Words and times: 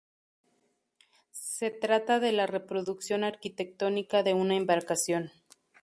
Se 1.29 1.69
trata 1.69 2.19
de 2.19 2.31
la 2.31 2.47
reproducción 2.47 3.23
arquitectónica 3.23 4.23
de 4.23 4.33
una 4.33 4.55
embarcación. 4.55 5.29